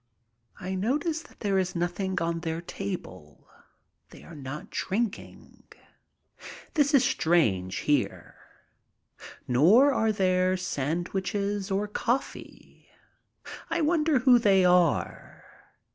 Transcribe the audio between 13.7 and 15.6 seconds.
wonder who they are.